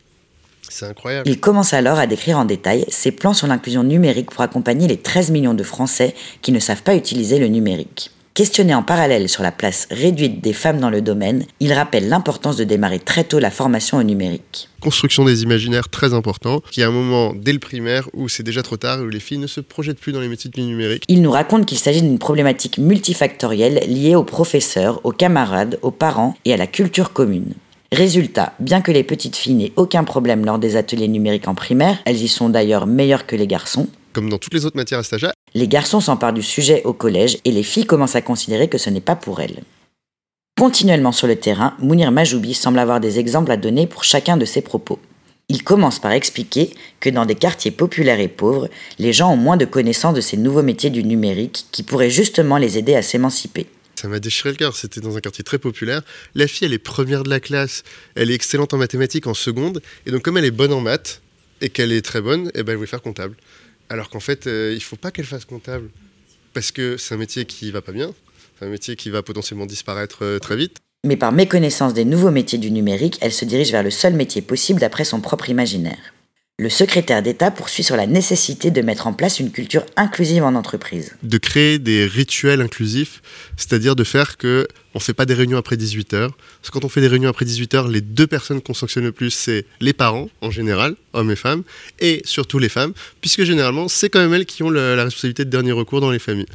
c'est 0.68 0.86
incroyable. 0.86 1.28
Il 1.28 1.40
commence 1.40 1.74
alors 1.74 1.98
à 1.98 2.06
décrire 2.06 2.38
en 2.38 2.44
détail 2.44 2.84
ses 2.88 3.10
plans 3.10 3.34
sur 3.34 3.46
l'inclusion 3.46 3.82
numérique 3.82 4.30
pour 4.30 4.42
accompagner 4.42 4.86
les 4.86 4.96
13 4.96 5.30
millions 5.30 5.54
de 5.54 5.62
Français 5.62 6.14
qui 6.40 6.52
ne 6.52 6.60
savent 6.60 6.82
pas 6.82 6.94
utiliser 6.94 7.38
le 7.38 7.48
numérique. 7.48 8.10
Questionné 8.34 8.74
en 8.74 8.82
parallèle 8.82 9.28
sur 9.28 9.42
la 9.42 9.52
place 9.52 9.86
réduite 9.90 10.40
des 10.40 10.54
femmes 10.54 10.80
dans 10.80 10.88
le 10.88 11.02
domaine, 11.02 11.44
il 11.60 11.70
rappelle 11.74 12.08
l'importance 12.08 12.56
de 12.56 12.64
démarrer 12.64 12.98
très 12.98 13.24
tôt 13.24 13.38
la 13.38 13.50
formation 13.50 13.98
au 13.98 14.02
numérique. 14.02 14.70
Construction 14.80 15.26
des 15.26 15.42
imaginaires 15.42 15.90
très 15.90 16.14
important, 16.14 16.62
qui 16.70 16.82
a 16.82 16.88
un 16.88 16.92
moment 16.92 17.34
dès 17.36 17.52
le 17.52 17.58
primaire 17.58 18.08
où 18.14 18.30
c'est 18.30 18.42
déjà 18.42 18.62
trop 18.62 18.78
tard, 18.78 19.00
où 19.02 19.08
les 19.10 19.20
filles 19.20 19.36
ne 19.36 19.46
se 19.46 19.60
projettent 19.60 20.00
plus 20.00 20.12
dans 20.12 20.20
les 20.20 20.28
métiers 20.28 20.48
du 20.48 20.62
numérique. 20.62 21.04
Il 21.08 21.20
nous 21.20 21.30
raconte 21.30 21.66
qu'il 21.66 21.76
s'agit 21.76 22.00
d'une 22.00 22.18
problématique 22.18 22.78
multifactorielle 22.78 23.84
liée 23.86 24.14
aux 24.14 24.24
professeurs, 24.24 25.02
aux 25.04 25.12
camarades, 25.12 25.78
aux 25.82 25.90
parents 25.90 26.34
et 26.46 26.54
à 26.54 26.56
la 26.56 26.66
culture 26.66 27.12
commune. 27.12 27.52
Résultat, 27.92 28.54
bien 28.60 28.80
que 28.80 28.92
les 28.92 29.04
petites 29.04 29.36
filles 29.36 29.52
n'aient 29.52 29.72
aucun 29.76 30.04
problème 30.04 30.46
lors 30.46 30.58
des 30.58 30.76
ateliers 30.76 31.08
numériques 31.08 31.48
en 31.48 31.54
primaire, 31.54 31.98
elles 32.06 32.22
y 32.22 32.28
sont 32.28 32.48
d'ailleurs 32.48 32.86
meilleures 32.86 33.26
que 33.26 33.36
les 33.36 33.46
garçons, 33.46 33.88
comme 34.12 34.28
dans 34.28 34.38
toutes 34.38 34.54
les 34.54 34.66
autres 34.66 34.76
matières 34.76 35.00
à 35.00 35.02
stagiaire. 35.02 35.32
Les 35.54 35.68
garçons 35.68 36.00
s'emparent 36.00 36.32
du 36.32 36.42
sujet 36.42 36.82
au 36.84 36.92
collège 36.92 37.38
et 37.44 37.52
les 37.52 37.62
filles 37.62 37.86
commencent 37.86 38.16
à 38.16 38.22
considérer 38.22 38.68
que 38.68 38.78
ce 38.78 38.90
n'est 38.90 39.00
pas 39.00 39.16
pour 39.16 39.40
elles. 39.40 39.62
Continuellement 40.58 41.12
sur 41.12 41.26
le 41.26 41.36
terrain, 41.36 41.74
Mounir 41.78 42.12
Majoubi 42.12 42.54
semble 42.54 42.78
avoir 42.78 43.00
des 43.00 43.18
exemples 43.18 43.50
à 43.50 43.56
donner 43.56 43.86
pour 43.86 44.04
chacun 44.04 44.36
de 44.36 44.44
ses 44.44 44.62
propos. 44.62 44.98
Il 45.48 45.64
commence 45.64 45.98
par 45.98 46.12
expliquer 46.12 46.70
que 47.00 47.10
dans 47.10 47.26
des 47.26 47.34
quartiers 47.34 47.70
populaires 47.70 48.20
et 48.20 48.28
pauvres, 48.28 48.68
les 48.98 49.12
gens 49.12 49.32
ont 49.32 49.36
moins 49.36 49.56
de 49.56 49.64
connaissances 49.64 50.14
de 50.14 50.20
ces 50.20 50.36
nouveaux 50.36 50.62
métiers 50.62 50.90
du 50.90 51.04
numérique 51.04 51.66
qui 51.72 51.82
pourraient 51.82 52.10
justement 52.10 52.58
les 52.58 52.78
aider 52.78 52.94
à 52.94 53.02
s'émanciper. 53.02 53.66
Ça 53.96 54.08
m'a 54.08 54.18
déchiré 54.18 54.50
le 54.50 54.56
cœur, 54.56 54.74
c'était 54.76 55.00
dans 55.00 55.16
un 55.16 55.20
quartier 55.20 55.44
très 55.44 55.58
populaire. 55.58 56.02
La 56.34 56.46
fille, 56.46 56.66
elle 56.66 56.72
est 56.72 56.78
première 56.78 57.22
de 57.22 57.28
la 57.28 57.40
classe, 57.40 57.82
elle 58.14 58.30
est 58.30 58.34
excellente 58.34 58.72
en 58.72 58.78
mathématiques 58.78 59.26
en 59.26 59.34
seconde, 59.34 59.82
et 60.06 60.10
donc 60.10 60.22
comme 60.22 60.38
elle 60.38 60.44
est 60.44 60.50
bonne 60.50 60.72
en 60.72 60.80
maths, 60.80 61.20
et 61.60 61.68
qu'elle 61.68 61.92
est 61.92 62.02
très 62.02 62.20
bonne, 62.20 62.50
eh 62.54 62.62
ben, 62.62 62.72
elle 62.72 62.76
voulait 62.76 62.88
faire 62.88 63.02
comptable. 63.02 63.36
Alors 63.92 64.08
qu'en 64.08 64.20
fait, 64.20 64.46
euh, 64.46 64.70
il 64.72 64.76
ne 64.76 64.80
faut 64.80 64.96
pas 64.96 65.10
qu'elle 65.10 65.26
fasse 65.26 65.44
comptable. 65.44 65.90
Parce 66.54 66.72
que 66.72 66.96
c'est 66.96 67.14
un 67.14 67.18
métier 67.18 67.44
qui 67.44 67.70
va 67.70 67.82
pas 67.82 67.92
bien, 67.92 68.14
c'est 68.58 68.64
un 68.64 68.70
métier 68.70 68.96
qui 68.96 69.10
va 69.10 69.22
potentiellement 69.22 69.66
disparaître 69.66 70.24
euh, 70.24 70.38
très 70.38 70.56
vite. 70.56 70.78
Mais 71.06 71.18
par 71.18 71.30
méconnaissance 71.30 71.92
des 71.92 72.06
nouveaux 72.06 72.30
métiers 72.30 72.58
du 72.58 72.70
numérique, 72.70 73.18
elle 73.20 73.32
se 73.32 73.44
dirige 73.44 73.70
vers 73.70 73.82
le 73.82 73.90
seul 73.90 74.14
métier 74.14 74.40
possible 74.40 74.80
d'après 74.80 75.04
son 75.04 75.20
propre 75.20 75.50
imaginaire. 75.50 76.14
Le 76.58 76.70
secrétaire 76.70 77.22
d'État 77.22 77.50
poursuit 77.50 77.82
sur 77.82 77.96
la 77.96 78.06
nécessité 78.06 78.70
de 78.70 78.80
mettre 78.80 79.06
en 79.06 79.12
place 79.12 79.40
une 79.40 79.50
culture 79.50 79.84
inclusive 79.96 80.42
en 80.42 80.54
entreprise. 80.54 81.14
De 81.22 81.36
créer 81.36 81.78
des 81.78 82.06
rituels 82.06 82.62
inclusifs, 82.62 83.20
c'est-à-dire 83.58 83.94
de 83.94 84.04
faire 84.04 84.38
que 84.38 84.68
on 84.94 84.98
ne 84.98 85.02
fait 85.02 85.14
pas 85.14 85.26
des 85.26 85.34
réunions 85.34 85.58
après 85.58 85.76
18 85.76 86.14
heures. 86.14 86.32
Parce 86.60 86.70
que 86.70 86.78
quand 86.78 86.84
on 86.84 86.88
fait 86.88 87.00
des 87.00 87.08
réunions 87.08 87.30
après 87.30 87.44
18 87.44 87.74
heures, 87.74 87.88
les 87.88 88.00
deux 88.00 88.26
personnes 88.26 88.60
qu'on 88.60 88.74
sanctionne 88.74 89.04
le 89.04 89.12
plus, 89.12 89.30
c'est 89.30 89.66
les 89.80 89.92
parents, 89.92 90.28
en 90.40 90.50
général, 90.50 90.94
hommes 91.12 91.30
et 91.30 91.36
femmes, 91.36 91.62
et 92.00 92.22
surtout 92.24 92.58
les 92.58 92.68
femmes, 92.68 92.92
puisque 93.20 93.44
généralement, 93.44 93.88
c'est 93.88 94.08
quand 94.08 94.20
même 94.20 94.34
elles 94.34 94.46
qui 94.46 94.62
ont 94.62 94.70
la 94.70 95.02
responsabilité 95.04 95.44
de 95.44 95.50
dernier 95.50 95.72
recours 95.72 96.00
dans 96.00 96.10
les 96.10 96.18
familles. 96.18 96.46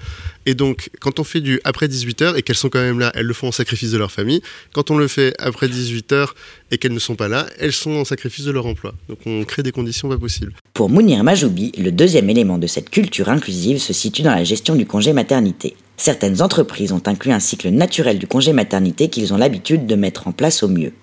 Et 0.45 0.53
donc, 0.53 0.89
quand 1.01 1.19
on 1.19 1.23
fait 1.23 1.41
du 1.41 1.59
après 1.63 1.87
18 1.87 2.21
heures, 2.21 2.37
et 2.37 2.41
qu'elles 2.41 2.55
sont 2.55 2.69
quand 2.69 2.79
même 2.79 2.99
là, 2.99 3.11
elles 3.15 3.25
le 3.25 3.33
font 3.33 3.47
en 3.47 3.51
sacrifice 3.51 3.91
de 3.91 3.97
leur 3.97 4.11
famille. 4.11 4.41
Quand 4.73 4.91
on 4.91 4.97
le 4.97 5.07
fait 5.07 5.33
après 5.39 5.67
18 5.67 6.11
heures 6.13 6.35
et 6.71 6.77
qu'elles 6.77 6.93
ne 6.93 6.99
sont 6.99 7.15
pas 7.15 7.27
là, 7.27 7.47
elles 7.59 7.73
sont 7.73 7.91
en 7.91 8.05
sacrifice 8.05 8.45
de 8.45 8.51
leur 8.51 8.65
emploi. 8.65 8.93
Donc 9.09 9.19
on 9.25 9.43
crée 9.43 9.63
des 9.63 9.71
conditions 9.71 10.09
pas 10.09 10.17
possibles. 10.17 10.53
Pour 10.73 10.89
Mounir 10.89 11.23
Majoubi, 11.23 11.71
le 11.77 11.91
deuxième 11.91 12.29
élément 12.29 12.57
de 12.57 12.67
cette 12.67 12.89
culture 12.89 13.29
inclusive 13.29 13.79
se 13.79 13.93
situe 13.93 14.21
dans 14.21 14.35
la 14.35 14.43
gestion 14.43 14.75
du 14.75 14.85
congé 14.85 15.13
maternité. 15.13 15.75
Certaines 15.97 16.43
entreprises 16.43 16.91
ont 16.91 17.01
inclus 17.07 17.31
un 17.31 17.39
cycle 17.39 17.69
naturel 17.69 18.19
du 18.19 18.27
congé 18.27 18.53
maternité 18.53 19.09
qu'ils 19.09 19.33
ont 19.33 19.37
l'habitude 19.37 19.87
de 19.87 19.95
mettre 19.95 20.27
en 20.27 20.31
place 20.31 20.61
au 20.61 20.67
mieux. 20.67 20.93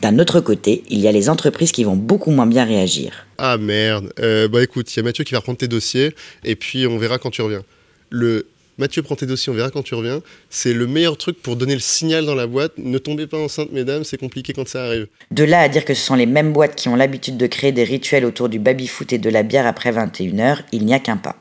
D'un 0.00 0.18
autre 0.18 0.40
côté, 0.40 0.82
il 0.88 0.98
y 0.98 1.08
a 1.08 1.12
les 1.12 1.28
entreprises 1.28 1.72
qui 1.72 1.84
vont 1.84 1.94
beaucoup 1.94 2.30
moins 2.30 2.46
bien 2.46 2.64
réagir. 2.64 3.26
Ah 3.38 3.58
merde, 3.58 4.12
euh, 4.18 4.48
bah 4.48 4.62
écoute, 4.62 4.92
il 4.92 4.96
y 4.96 5.00
a 5.00 5.02
Mathieu 5.02 5.24
qui 5.24 5.32
va 5.32 5.38
reprendre 5.38 5.58
tes 5.58 5.68
dossiers 5.68 6.14
et 6.42 6.56
puis 6.56 6.86
on 6.86 6.98
verra 6.98 7.18
quand 7.18 7.30
tu 7.30 7.42
reviens. 7.42 7.62
Le 8.08 8.46
Mathieu 8.78 9.02
prend 9.02 9.14
tes 9.14 9.26
dossiers, 9.26 9.52
on 9.52 9.56
verra 9.56 9.70
quand 9.70 9.82
tu 9.82 9.94
reviens. 9.94 10.22
C'est 10.48 10.72
le 10.72 10.86
meilleur 10.86 11.18
truc 11.18 11.40
pour 11.40 11.54
donner 11.54 11.74
le 11.74 11.80
signal 11.80 12.24
dans 12.24 12.34
la 12.34 12.46
boîte. 12.46 12.72
Ne 12.78 12.96
tombez 12.96 13.26
pas 13.26 13.36
enceinte, 13.36 13.72
mesdames, 13.72 14.04
c'est 14.04 14.18
compliqué 14.18 14.54
quand 14.54 14.66
ça 14.66 14.84
arrive. 14.84 15.06
De 15.30 15.44
là 15.44 15.60
à 15.60 15.68
dire 15.68 15.84
que 15.84 15.92
ce 15.92 16.02
sont 16.02 16.14
les 16.14 16.26
mêmes 16.26 16.54
boîtes 16.54 16.76
qui 16.76 16.88
ont 16.88 16.96
l'habitude 16.96 17.36
de 17.36 17.46
créer 17.46 17.72
des 17.72 17.84
rituels 17.84 18.24
autour 18.24 18.48
du 18.48 18.58
baby-foot 18.58 19.12
et 19.12 19.18
de 19.18 19.28
la 19.28 19.42
bière 19.42 19.66
après 19.66 19.92
21h, 19.92 20.60
il 20.72 20.86
n'y 20.86 20.94
a 20.94 20.98
qu'un 20.98 21.18
pas. 21.18 21.36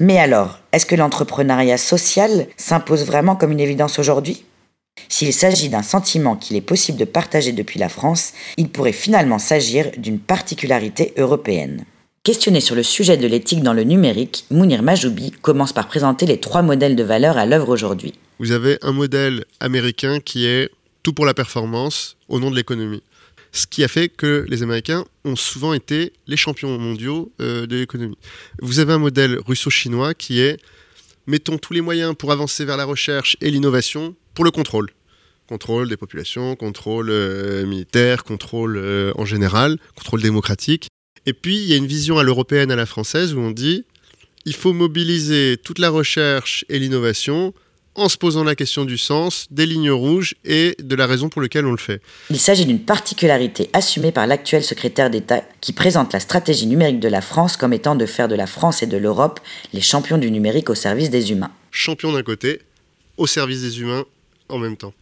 Mais 0.00 0.18
alors, 0.18 0.60
est-ce 0.70 0.86
que 0.86 0.94
l'entrepreneuriat 0.94 1.76
social 1.76 2.46
s'impose 2.56 3.04
vraiment 3.04 3.34
comme 3.34 3.50
une 3.50 3.58
évidence 3.58 3.98
aujourd'hui? 3.98 4.44
S'il 5.08 5.32
s'agit 5.32 5.68
d'un 5.68 5.82
sentiment 5.82 6.36
qu'il 6.36 6.56
est 6.56 6.60
possible 6.60 6.98
de 6.98 7.04
partager 7.04 7.50
depuis 7.50 7.80
la 7.80 7.88
France, 7.88 8.32
il 8.56 8.68
pourrait 8.68 8.92
finalement 8.92 9.40
s'agir 9.40 9.90
d'une 9.96 10.20
particularité 10.20 11.14
européenne. 11.16 11.84
Questionné 12.22 12.60
sur 12.60 12.76
le 12.76 12.84
sujet 12.84 13.16
de 13.16 13.26
l'éthique 13.26 13.64
dans 13.64 13.72
le 13.72 13.82
numérique, 13.82 14.44
Mounir 14.52 14.84
Majoubi 14.84 15.32
commence 15.42 15.72
par 15.72 15.88
présenter 15.88 16.26
les 16.26 16.38
trois 16.38 16.62
modèles 16.62 16.94
de 16.94 17.02
valeur 17.02 17.36
à 17.36 17.46
l'œuvre 17.46 17.70
aujourd'hui. 17.70 18.14
Vous 18.38 18.52
avez 18.52 18.78
un 18.82 18.92
modèle 18.92 19.46
américain 19.58 20.20
qui 20.20 20.46
est 20.46 20.70
tout 21.02 21.12
pour 21.12 21.26
la 21.26 21.34
performance 21.34 22.16
au 22.28 22.38
nom 22.38 22.52
de 22.52 22.56
l'économie 22.56 23.02
ce 23.52 23.66
qui 23.66 23.84
a 23.84 23.88
fait 23.88 24.08
que 24.08 24.46
les 24.48 24.62
Américains 24.62 25.04
ont 25.28 25.36
souvent 25.36 25.74
été 25.74 26.12
les 26.26 26.36
champions 26.36 26.78
mondiaux 26.78 27.32
euh, 27.40 27.66
de 27.66 27.76
l'économie. 27.76 28.18
Vous 28.60 28.78
avez 28.78 28.92
un 28.92 28.98
modèle 28.98 29.38
russo-chinois 29.46 30.14
qui 30.14 30.40
est 30.40 30.58
mettons 31.26 31.58
tous 31.58 31.74
les 31.74 31.82
moyens 31.82 32.14
pour 32.16 32.32
avancer 32.32 32.64
vers 32.64 32.76
la 32.76 32.86
recherche 32.86 33.36
et 33.40 33.50
l'innovation 33.50 34.16
pour 34.34 34.44
le 34.44 34.50
contrôle. 34.50 34.90
Contrôle 35.46 35.88
des 35.88 35.96
populations, 35.96 36.56
contrôle 36.56 37.10
euh, 37.10 37.66
militaire, 37.66 38.24
contrôle 38.24 38.76
euh, 38.76 39.12
en 39.16 39.24
général, 39.24 39.78
contrôle 39.94 40.22
démocratique. 40.22 40.88
Et 41.26 41.32
puis 41.32 41.56
il 41.56 41.68
y 41.68 41.74
a 41.74 41.76
une 41.76 41.86
vision 41.86 42.18
à 42.18 42.22
l'européenne, 42.22 42.70
à 42.70 42.76
la 42.76 42.86
française, 42.86 43.34
où 43.34 43.40
on 43.40 43.50
dit 43.50 43.84
il 44.44 44.54
faut 44.54 44.72
mobiliser 44.72 45.58
toute 45.62 45.78
la 45.78 45.90
recherche 45.90 46.64
et 46.68 46.78
l'innovation 46.78 47.52
en 47.98 48.08
se 48.08 48.16
posant 48.16 48.44
la 48.44 48.54
question 48.54 48.84
du 48.84 48.96
sens, 48.96 49.46
des 49.50 49.66
lignes 49.66 49.90
rouges 49.90 50.34
et 50.44 50.76
de 50.78 50.94
la 50.94 51.06
raison 51.06 51.28
pour 51.28 51.42
laquelle 51.42 51.66
on 51.66 51.72
le 51.72 51.78
fait. 51.78 52.00
Il 52.30 52.38
s'agit 52.38 52.64
d'une 52.64 52.80
particularité 52.80 53.68
assumée 53.72 54.12
par 54.12 54.26
l'actuel 54.26 54.62
secrétaire 54.62 55.10
d'État 55.10 55.42
qui 55.60 55.72
présente 55.72 56.12
la 56.12 56.20
stratégie 56.20 56.66
numérique 56.66 57.00
de 57.00 57.08
la 57.08 57.20
France 57.20 57.56
comme 57.56 57.72
étant 57.72 57.96
de 57.96 58.06
faire 58.06 58.28
de 58.28 58.34
la 58.34 58.46
France 58.46 58.82
et 58.82 58.86
de 58.86 58.96
l'Europe 58.96 59.40
les 59.72 59.80
champions 59.80 60.18
du 60.18 60.30
numérique 60.30 60.70
au 60.70 60.74
service 60.74 61.10
des 61.10 61.32
humains. 61.32 61.50
Champion 61.70 62.12
d'un 62.12 62.22
côté, 62.22 62.60
au 63.16 63.26
service 63.26 63.62
des 63.62 63.80
humains 63.80 64.04
en 64.48 64.58
même 64.58 64.76
temps. 64.76 64.94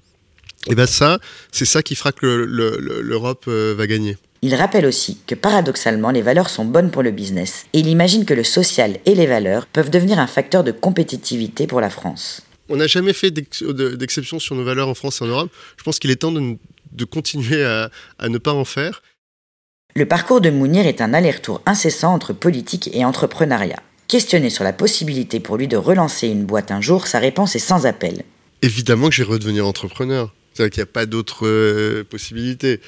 Et 0.68 0.74
bien 0.74 0.86
ça, 0.86 1.18
c'est 1.52 1.64
ça 1.64 1.82
qui 1.82 1.94
fera 1.94 2.12
que 2.12 2.26
l'Europe 2.26 3.44
euh, 3.46 3.74
va 3.76 3.86
gagner. 3.86 4.16
Il 4.42 4.54
rappelle 4.54 4.86
aussi 4.86 5.18
que 5.26 5.34
paradoxalement, 5.34 6.10
les 6.10 6.22
valeurs 6.22 6.50
sont 6.50 6.64
bonnes 6.64 6.90
pour 6.90 7.02
le 7.02 7.10
business, 7.10 7.66
et 7.72 7.80
il 7.80 7.88
imagine 7.88 8.24
que 8.24 8.34
le 8.34 8.44
social 8.44 8.98
et 9.06 9.14
les 9.14 9.26
valeurs 9.26 9.66
peuvent 9.66 9.90
devenir 9.90 10.18
un 10.18 10.26
facteur 10.26 10.62
de 10.62 10.72
compétitivité 10.72 11.66
pour 11.66 11.80
la 11.80 11.90
France 11.90 12.42
on 12.68 12.76
n'a 12.76 12.86
jamais 12.86 13.12
fait 13.12 13.30
d'exception 13.30 14.38
sur 14.38 14.54
nos 14.54 14.64
valeurs 14.64 14.88
en 14.88 14.94
France 14.94 15.20
et 15.20 15.24
en 15.24 15.28
Europe. 15.28 15.50
Je 15.76 15.84
pense 15.84 15.98
qu'il 15.98 16.10
est 16.10 16.16
temps 16.16 16.32
de, 16.32 17.04
continuer 17.04 17.64
à, 17.64 17.90
ne 18.28 18.38
pas 18.38 18.52
en 18.52 18.64
faire. 18.64 19.02
Le 19.94 20.06
parcours 20.06 20.40
de 20.40 20.50
Mounir 20.50 20.86
est 20.86 21.00
un 21.00 21.14
aller-retour 21.14 21.62
incessant 21.64 22.12
entre 22.12 22.32
politique 22.32 22.90
et 22.92 23.04
entrepreneuriat. 23.04 23.80
Questionné 24.08 24.50
sur 24.50 24.62
la 24.62 24.72
possibilité 24.72 25.40
pour 25.40 25.56
lui 25.56 25.68
de 25.68 25.76
relancer 25.76 26.28
une 26.28 26.44
boîte 26.44 26.70
un 26.70 26.80
jour, 26.80 27.06
sa 27.06 27.18
réponse 27.18 27.56
est 27.56 27.60
sans 27.60 27.86
appel. 27.86 28.22
Évidemment 28.62 29.08
que 29.08 29.14
j'ai 29.14 29.22
redevenir 29.22 29.66
entrepreneur. 29.66 30.32
C'est-à-dire 30.52 30.72
qu'il 30.72 30.82
n'y 30.82 30.88
a 30.88 30.92
pas 30.92 31.06
d'autre 31.06 31.46
euh, 31.46 32.04
possibilité. 32.04 32.80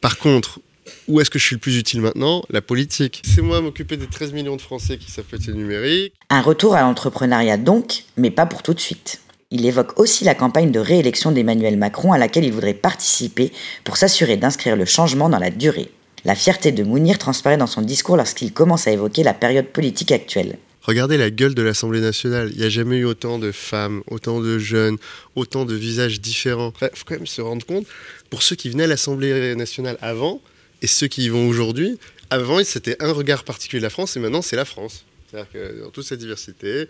par 0.00 0.18
contre, 0.18 0.60
où 1.06 1.20
est-ce 1.20 1.30
que 1.30 1.38
je 1.38 1.44
suis 1.44 1.56
le 1.56 1.60
plus 1.60 1.78
utile 1.78 2.00
maintenant? 2.00 2.42
La 2.50 2.60
politique. 2.60 3.22
C'est 3.24 3.42
moi 3.42 3.60
m'occuper 3.60 3.96
des 3.96 4.06
13 4.06 4.32
millions 4.32 4.56
de 4.56 4.60
Français 4.60 4.98
qui 4.98 5.10
savent 5.10 5.24
le 5.30 5.52
numérique. 5.54 6.14
Un 6.30 6.40
retour 6.40 6.74
à 6.74 6.82
l'entrepreneuriat 6.82 7.56
donc, 7.56 8.04
mais 8.16 8.30
pas 8.30 8.46
pour 8.46 8.62
tout 8.62 8.74
de 8.74 8.80
suite. 8.80 9.20
Il 9.50 9.64
évoque 9.64 9.98
aussi 9.98 10.24
la 10.24 10.34
campagne 10.34 10.70
de 10.70 10.78
réélection 10.78 11.32
d'Emmanuel 11.32 11.78
Macron 11.78 12.12
à 12.12 12.18
laquelle 12.18 12.44
il 12.44 12.52
voudrait 12.52 12.74
participer 12.74 13.50
pour 13.82 13.96
s'assurer 13.96 14.36
d'inscrire 14.36 14.76
le 14.76 14.84
changement 14.84 15.30
dans 15.30 15.38
la 15.38 15.50
durée. 15.50 15.90
La 16.24 16.34
fierté 16.34 16.72
de 16.72 16.82
Mounir 16.82 17.16
transparaît 17.16 17.56
dans 17.56 17.66
son 17.66 17.80
discours 17.80 18.16
lorsqu'il 18.16 18.52
commence 18.52 18.86
à 18.86 18.90
évoquer 18.90 19.22
la 19.22 19.32
période 19.32 19.68
politique 19.68 20.12
actuelle. 20.12 20.58
Regardez 20.82 21.16
la 21.16 21.30
gueule 21.30 21.54
de 21.54 21.62
l'Assemblée 21.62 22.00
nationale. 22.00 22.50
Il 22.52 22.60
n'y 22.60 22.66
a 22.66 22.70
jamais 22.70 22.96
eu 22.96 23.04
autant 23.04 23.38
de 23.38 23.52
femmes, 23.52 24.02
autant 24.10 24.40
de 24.40 24.58
jeunes, 24.58 24.96
autant 25.34 25.64
de 25.64 25.74
visages 25.74 26.20
différents. 26.20 26.72
Il 26.80 26.88
faut 26.94 27.04
quand 27.06 27.16
même 27.16 27.26
se 27.26 27.40
rendre 27.40 27.64
compte, 27.64 27.86
pour 28.30 28.42
ceux 28.42 28.56
qui 28.56 28.70
venaient 28.70 28.84
à 28.84 28.88
l'Assemblée 28.88 29.54
nationale 29.54 29.98
avant, 30.00 30.40
et 30.82 30.86
ceux 30.86 31.08
qui 31.08 31.24
y 31.24 31.28
vont 31.28 31.48
aujourd'hui, 31.48 31.98
avant, 32.30 32.62
c'était 32.64 32.96
un 33.02 33.12
regard 33.12 33.44
particulier 33.44 33.80
de 33.80 33.86
la 33.86 33.90
France, 33.90 34.16
et 34.16 34.20
maintenant, 34.20 34.42
c'est 34.42 34.56
la 34.56 34.64
France. 34.64 35.04
C'est-à-dire 35.30 35.50
que 35.52 35.80
dans 35.82 35.90
toute 35.90 36.04
sa 36.04 36.16
diversité. 36.16 36.86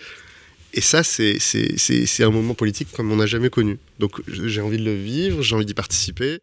Et 0.74 0.80
ça, 0.80 1.02
c'est 1.02 1.38
un 2.20 2.30
moment 2.30 2.54
politique 2.54 2.88
comme 2.92 3.10
on 3.10 3.16
n'a 3.16 3.26
jamais 3.26 3.50
connu. 3.50 3.78
Donc 3.98 4.20
j'ai 4.28 4.60
envie 4.60 4.78
de 4.78 4.84
le 4.84 4.94
vivre, 4.94 5.42
j'ai 5.42 5.54
envie 5.54 5.64
d'y 5.64 5.74
participer. 5.74 6.40